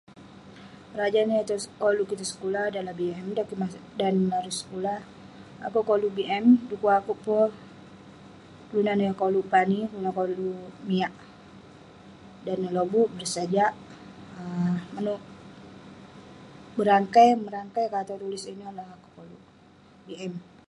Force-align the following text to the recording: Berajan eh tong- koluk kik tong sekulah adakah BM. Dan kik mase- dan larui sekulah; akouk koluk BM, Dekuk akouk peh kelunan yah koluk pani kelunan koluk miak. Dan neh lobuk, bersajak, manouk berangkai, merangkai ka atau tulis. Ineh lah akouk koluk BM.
Berajan 0.91 1.29
eh 1.37 1.43
tong- 1.49 1.73
koluk 1.81 2.05
kik 2.09 2.17
tong 2.19 2.31
sekulah 2.31 2.63
adakah 2.65 2.95
BM. 2.99 3.25
Dan 3.37 3.43
kik 3.49 3.59
mase- 3.61 3.87
dan 3.99 4.15
larui 4.31 4.55
sekulah; 4.61 4.99
akouk 5.65 5.85
koluk 5.89 6.11
BM, 6.17 6.45
Dekuk 6.69 6.95
akouk 6.99 7.17
peh 7.25 7.49
kelunan 8.67 9.03
yah 9.05 9.13
koluk 9.21 9.47
pani 9.53 9.79
kelunan 9.89 10.13
koluk 10.19 10.73
miak. 10.89 11.13
Dan 12.45 12.57
neh 12.61 12.71
lobuk, 12.77 13.09
bersajak, 13.17 13.73
manouk 14.93 15.21
berangkai, 16.77 17.27
merangkai 17.45 17.85
ka 17.91 17.97
atau 18.03 18.17
tulis. 18.21 18.43
Ineh 18.51 18.69
lah 18.77 18.85
akouk 18.95 19.11
koluk 19.17 19.41
BM. 20.07 20.33